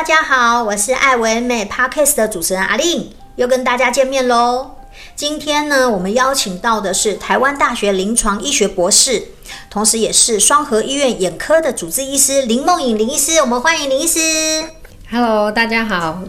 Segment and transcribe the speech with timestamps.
[0.00, 4.70] 大家好，我是爱唯美 Podcast 的主持人阿令，又跟大家见面喽。
[5.14, 9.24] 今天呢，我们邀请到的是台湾大学临床医学博士，
[9.68, 13.42] 同时也是双和医院眼科的主治医师林梦颖林医师。
[13.42, 14.18] 我们欢迎林医师。
[15.10, 16.22] Hello，大家好，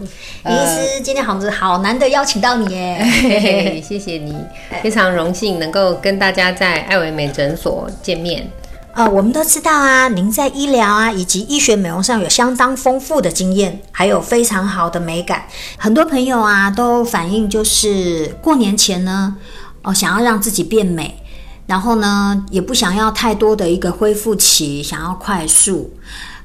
[0.44, 3.02] 林医师，今天好好难得邀请到你耶，
[3.80, 4.36] 谢谢你，
[4.82, 8.50] 非常荣幸能够跟大家在爱唯美诊所见面。
[8.94, 15.44] 呃，我们都知道啊，您在医疗啊以及医学美容上有相当丰富的经验，还有非常好的美感。
[15.78, 19.34] 很多朋友啊都反映，就是过年前呢，
[19.82, 21.22] 哦、想要让自己变美，
[21.66, 25.90] 然后呢，也不想要太多的一个恢复期，想要快速。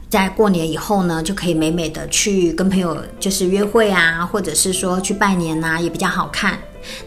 [0.10, 6.58] 在过年以后呢，就可以美美的去跟朋友就是约会啊，或者是说去拜年啊，也比较好看。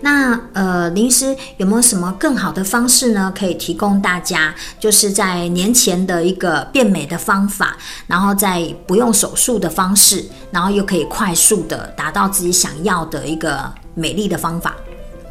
[0.02, 3.32] 那呃，林医师有没有什么更好的方式呢？
[3.34, 7.74] 可以提供大家，就是在年前的一个变美的方法，
[8.06, 14.76] 然后在不用手术的方式，然后又可以快速的达到自己想要的一个美丽的方法。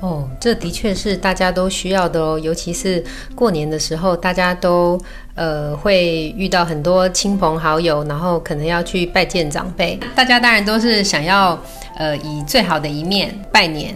[0.02, 3.04] 哦，这的确是大家都需要的哦，尤其是
[3.36, 4.98] 过年的时候，大家都
[5.36, 11.62] 呃会遇到很多亲朋好友，然后可能要去拜见长辈，大家当然都是想要
[11.98, 13.94] 呃以最好的一面拜年。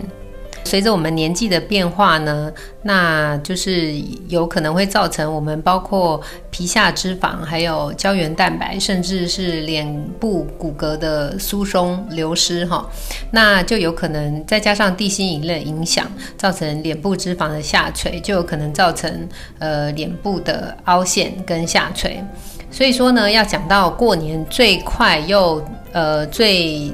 [0.66, 3.94] 随着我们年纪的变化呢，那就是
[4.28, 6.20] 有可能会造成我们包括
[6.50, 9.86] 皮下脂肪、还有胶原蛋白，甚至是脸
[10.20, 12.90] 部骨骼的疏松流失哈。
[13.32, 22.24] 那就有可能再加上地心引力的影响，造成脸部脂肪的下垂，就有可能造成呃脸部的凹陷跟下垂。
[22.72, 26.92] 所以说呢，要讲到过年最快又呃最。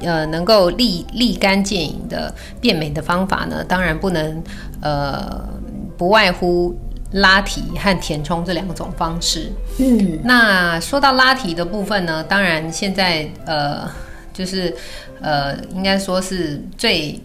[0.00, 4.42] 呃，能够立立竿见影的变美的方法呢，当然不能
[4.80, 5.48] 呃，
[5.96, 6.74] 不外乎
[7.12, 9.52] 拉提和填充这两种方式。
[9.78, 13.88] 嗯，那说到拉提的部分呢，当然现在呃，
[14.32, 14.74] 就是
[15.20, 17.20] 呃，应该说是最。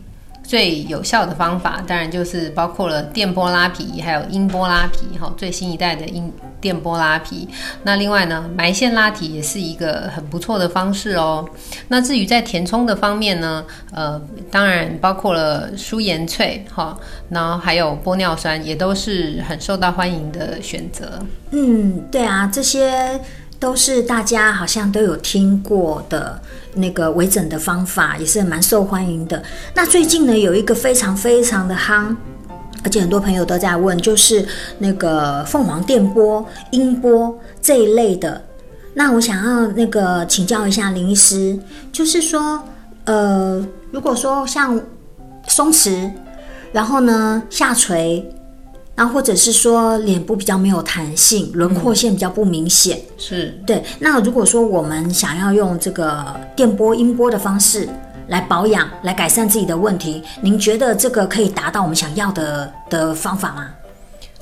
[0.48, 6.32] 最有效的方法，当然就是包括了电波拉皮，还有音波拉皮，哈，最新一代的音
[6.62, 7.46] 电波拉皮。
[7.84, 11.46] 那另外呢，埋线拉提也是一个很不错的方式哦。
[11.90, 14.20] 那至于在填充的方面呢，呃，
[14.50, 16.98] 当然包括了舒颜萃，哈，
[17.30, 21.20] 然后还有玻尿酸，也都是很受到欢迎的选择。
[21.52, 23.20] 嗯，对啊，这些。
[23.60, 26.40] 都是大家好像都有听过的
[26.76, 29.42] 那个微整的方法，也是蛮受欢迎的。
[29.74, 32.16] 那最近呢，有一个非常非常的夯，
[32.84, 34.48] 而且很多朋友都在问，就是
[34.78, 38.40] 那个凤凰电波、音波这一类的。
[38.94, 41.58] 那我想要那个请教一下林医师，
[41.92, 42.62] 就是说，
[43.06, 44.80] 呃，如果说像
[45.48, 46.12] 松弛，
[46.72, 48.24] 然后呢下垂。
[49.00, 53.84] 那或者是说脸部比较没有弹性，轮廓线比较不明显，嗯、是对。
[54.00, 57.88] 那如果说我们想要用这个电波、音波的方式
[58.30, 63.68] 来保养、来改善自己的问题，您觉得这个可以达到我们想要的的方法吗？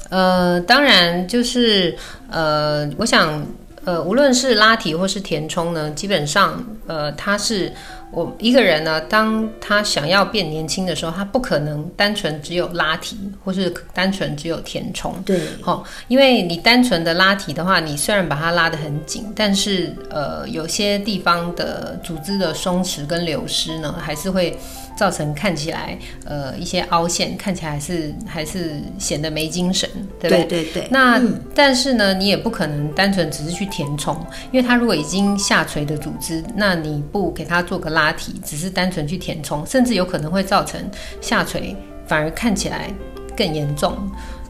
[0.08, 1.94] 呃，当然，就是
[2.32, 3.46] 呃，我想，
[3.84, 7.74] 呃，无论是拉提或是填充呢，基本上，呃，它是。
[8.12, 15.14] 我一个人呢，当他想要变年轻的时候，他不可能单纯只有拉提，或是单纯只有填充。
[15.26, 24.58] 对，哦，因为你单纯的拉提的话，你虽然把它拉得很紧，但是呃，有些地方的组织的松弛跟流失呢，还是会。
[24.96, 29.90] 造成看起来呃一些凹陷，看起来还是还是显得没精神，
[30.20, 30.46] 对不对？
[30.46, 30.88] 对对对。
[30.90, 34.16] 那、嗯、但是呢，你也不可能单纯只是去填充，
[34.52, 40.80] 因为它如果已经下垂的组织，那你不给它做个拉提，只是单纯去填充，甚至有可能会造成
[41.20, 41.76] 下垂，
[42.08, 42.90] 反而看起来
[43.36, 43.98] 更严重。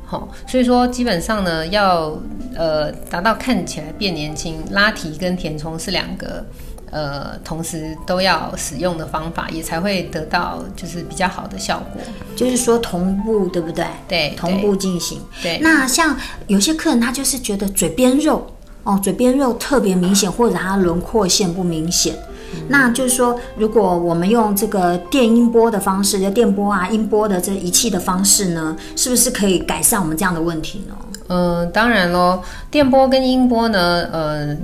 [0.05, 2.16] 好、哦，所以说基本上呢，要
[2.55, 6.45] 呃达到看起来变年轻，拉提跟填充是两个。
[6.91, 12.02] 呃，同时都要使用的方法，也才会得到就是比较好的效果。
[12.35, 13.85] 就是说同步，对不对？
[14.08, 15.20] 对，同步进行。
[15.41, 15.59] 对。
[15.61, 16.16] 那像
[16.47, 18.47] 有些客人，他就是觉得嘴边肉
[18.84, 22.16] 哦，嘴边肉特别明显，或者他轮廓线不明显。
[22.53, 22.61] 嗯。
[22.70, 30.96] 那就是说，如果我们用这个电音波的方式，就电波啊、音波的这仪器的方式呢，是不是可以改善我们这样的问题呢？
[31.28, 32.41] 嗯、呃，当然喽，
[32.72, 34.55] 电波跟音波呢，呃。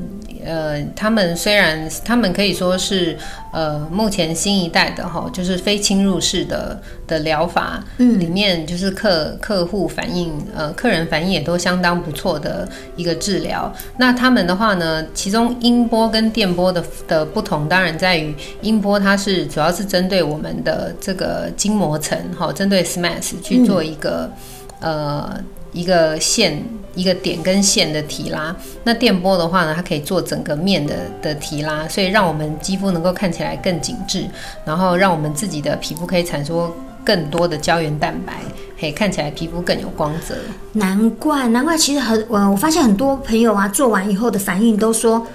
[0.45, 3.17] 呃，他们虽然他们可以说是
[3.51, 13.71] 呃目前新一代的哈，就是非侵入式的的疗法，嗯，里面就是客客户反应，呃，客人反应也都相当不错的一个治疗。
[13.97, 24.31] 那他们的话呢，其中音波跟电波的的不同，当然在于音波它是主要是针对我们的这个筋膜层哈，针对 SMAS 去做一个、
[24.79, 25.43] 嗯、呃。
[25.73, 26.61] 一个线。
[26.93, 34.25] 一个点跟线的提拉，那电波的话呢，它可以做整个面的的提拉，所以让我们肌肤能够看起来更紧致，
[34.65, 36.69] 然后让我们自己的皮肤可以产出
[37.03, 38.33] 更多的胶原蛋白，
[38.79, 40.35] 可以看起来皮肤更有光泽。
[40.73, 45.25] 难怪，难怪，其实很我我发现很多朋友啊，做完以后的反应都说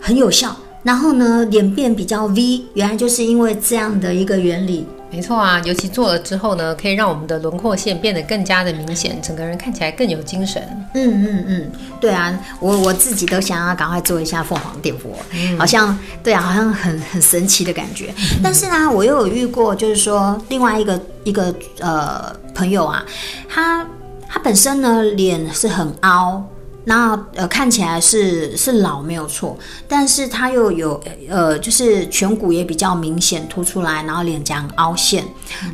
[0.00, 4.86] 很有效，然后呢，脸变比较 V，原来就是因为这样的一个原理。
[5.14, 10.60] 没错啊，尤其做了之后呢，可以让我们的轮廓线变得更加的明显，整个人看起来更有精神。
[10.92, 18.12] 嗯嗯嗯，对啊，我我自己都想要赶快做一下凤凰电波，嗯、好像对啊，好像很很神奇的感觉。
[18.16, 23.04] 嗯、但是呢，我又有遇过，就是说另外一个一个呃朋友啊，
[23.48, 23.86] 他
[24.28, 26.42] 他本身呢脸是很凹。
[26.84, 29.56] 那呃看起来是是老没有错，
[29.88, 35.24] 但是它又有呃就是颧骨也比较明显凸出来，然后脸颊凹陷，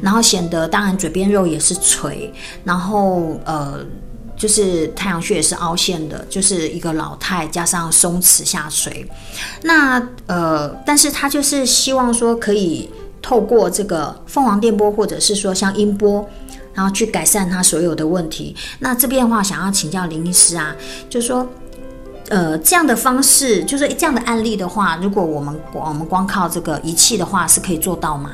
[0.01, 2.33] 然后显得当然嘴边肉也是垂，
[2.65, 3.85] 然后呃
[4.37, 9.07] 就是太阳穴也是凹陷的，就是一个老态加上松弛下垂。
[9.63, 12.89] 那呃但是他就是希望说可以
[13.23, 16.29] 透过这个凤凰电波或者是说像音波。
[16.73, 18.55] 然后去改善他所有的问题。
[18.79, 20.75] 那这边的话，想要请教林医师啊，
[21.11, 21.45] 就是说，
[22.29, 28.31] 呃，这样的方式，就是这样的案例的话，如果我们我们光靠这个仪器的话，是可以做到吗？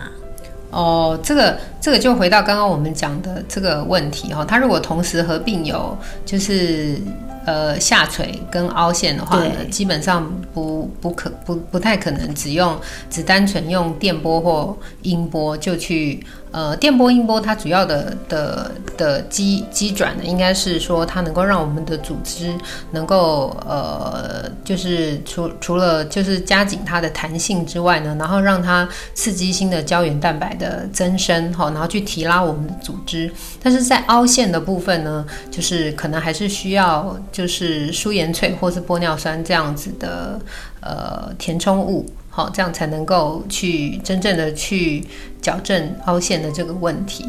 [0.71, 7.01] 哦，这个这个就回到刚刚我们讲的这个问题哈、哦，它如果同时合并有就是。
[7.47, 12.77] 呃，下垂跟凹陷的话呢，基本上不不可不不太可能只用
[13.09, 22.53] 只单纯用电波或音波就去呃电波音波它主要的的的机机转呢，应该是说它能够让我们的组织
[22.91, 33.31] 能够呃就是除除了就是加紧它的弹性之外呢，然后让它刺激新的胶原蛋白的增生哈，然后去提拉我们的组织，
[33.63, 37.15] 但是在凹陷的部分呢，就是可能还是需要。
[37.31, 40.41] 就是舒颜萃或是玻尿酸这样子的
[40.81, 42.07] 呃填充物，
[42.37, 45.03] 好，这样才能够去真正的去
[45.41, 47.25] 矫正凹陷的这个问题。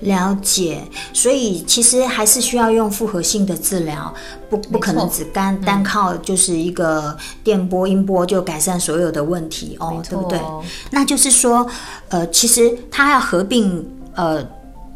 [0.00, 0.82] 了解，
[1.12, 4.12] 所以其实还是需要用复合性的治疗，
[4.50, 10.40] 不不可能只单单靠就是一个电波音波就改善所有的问题哦，对不对？
[10.90, 11.64] 那就是说，
[12.08, 14.44] 呃，其实它要合并呃。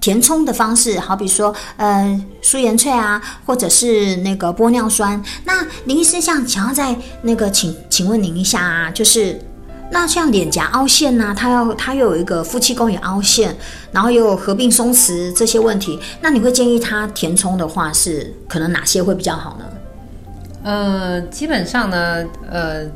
[0.02, 5.22] 填充的方式，好比说，呃，舒颜萃啊，或者是那个玻尿酸。
[5.44, 6.92] 那林医师像想要在
[7.22, 9.40] 那个请请问您一下啊，就是
[9.92, 13.54] 那像脸颊凹陷呐、啊，它要它又有一个夫妻宫也凹陷，
[13.92, 19.64] 然后又有合并松弛这些问题，那你会建议他填充的话是可能哪些会比较好呢？
[20.64, 22.86] 呃，基本上呢，呃。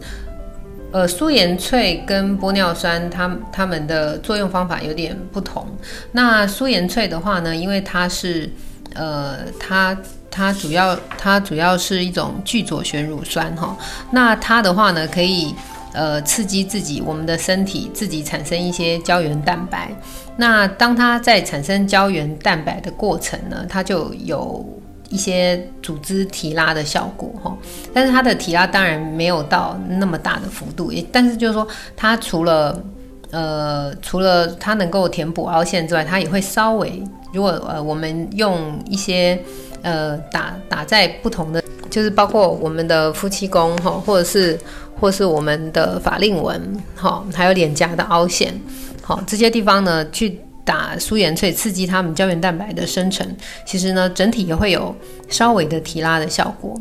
[0.93, 5.67] 呃，舒颜萃跟玻尿酸，它它们的作用方法有点不同。
[6.13, 8.51] 那舒颜萃的话呢，因为它是，
[8.95, 9.95] 呃，它
[10.31, 13.77] 它主要它主要是一种聚左旋乳酸哈。
[14.13, 15.55] 那它的话呢，可以
[15.97, 19.91] 呃刺激自己我们的身体自己产生一些胶原蛋白。
[20.37, 24.65] 那当它在产生胶原蛋白的过程呢，它就有。
[25.09, 27.57] 一些组织提拉的效果哈，
[27.95, 31.65] 但是它的提拉当然没有到那么大的幅度，也但是就是说，
[31.97, 32.83] 它除了
[33.31, 37.01] 呃除了它能够填补凹陷之外，它也会稍微，
[37.33, 39.41] 如果呃我们用一些
[39.83, 44.59] 呃打打在不同的，就是包括我们的夫妻宫哈，或者是
[45.00, 48.59] 或是我们的法令纹哈，还有脸颊的凹陷，
[49.03, 50.41] 好这些地方呢去。
[50.67, 53.25] 打舒颜萃刺激它们胶原蛋白的生成，
[53.65, 54.93] 其实呢，整体也会有
[55.29, 56.75] 稍微的提拉的效果。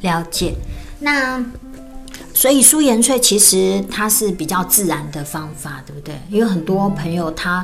[0.00, 0.54] 了解。
[0.98, 1.44] 那
[2.32, 6.14] 所以舒颜萃其实它是比较自然的方法，对不对？
[6.30, 7.62] 因为很多朋友他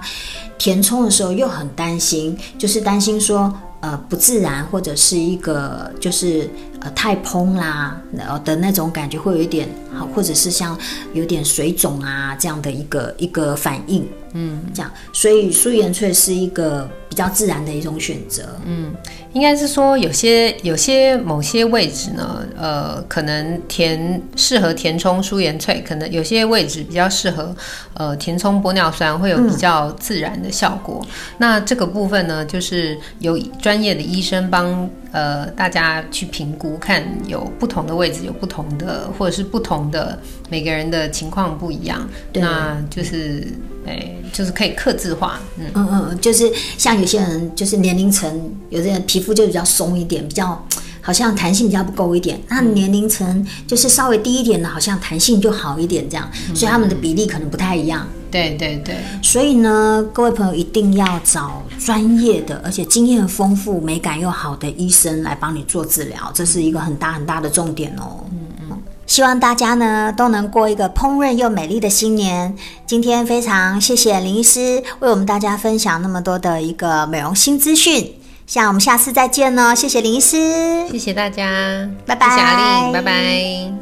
[0.58, 6.48] 填充的时候又很担心，就是担心说呃不自然或者是一个就是
[6.80, 10.78] 呃太蓬啦呃的那种感觉会有一点好，或者是像
[11.12, 14.06] 有点水肿啊这样的一个一个反应。
[14.34, 18.44] 嗯，这样，所以舒颜萃是一个比较自然的一种选择。
[18.66, 18.94] 嗯，
[19.32, 27.56] 应该是说有些有些某些位置呢，呃，可能填适合填充舒颜萃，可能有些位置比较适合
[27.94, 31.00] 呃填充玻尿酸，会有比较自然的效果。
[31.02, 43.46] 嗯、那这个部分呢，就是由专业的医生帮呃大家去评估，看有不同的位置有不同的，或者是不同的每个人的情况不一样，对那就是。
[43.86, 50.62] 哎，就是可以克制化，嗯嗯嗯，就是像有些人，就是年龄层，有些人皮肤就比较松一点，比较
[51.00, 52.38] 好像弹性比较不够一点。
[52.48, 58.06] 那年龄层就是稍微低一点的，好像弹性就好一点这样，所以他们的比例可能不太一样。
[58.30, 58.96] 对对对。
[59.22, 68.24] 所以呢，各位朋友一定要找专业的，而且经验丰富、美感又好的医生来帮你做治疗，这是一个很大很大的重点哦。
[68.30, 68.38] 嗯
[68.70, 68.78] 嗯。
[69.06, 72.54] 希望大家呢都能过一个烹饪又美丽的新年。
[72.86, 78.14] 今天非常谢谢林医师为我们大家分享那么多的一个美容新资讯。
[78.46, 83.77] 像我们下次再见哦，谢谢林医师，谢谢大家，拜拜，谢谢阿令，拜拜。